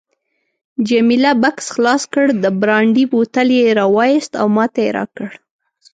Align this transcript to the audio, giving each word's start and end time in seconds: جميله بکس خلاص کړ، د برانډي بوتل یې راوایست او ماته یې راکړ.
جميله 0.89 1.31
بکس 1.43 1.65
خلاص 1.75 2.03
کړ، 2.13 2.25
د 2.43 2.45
برانډي 2.61 3.05
بوتل 3.11 3.47
یې 3.59 3.75
راوایست 3.81 4.31
او 4.41 4.47
ماته 4.55 4.79
یې 4.85 4.91
راکړ. 4.97 5.29